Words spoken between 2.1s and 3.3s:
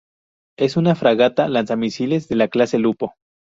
de la clase Lupo.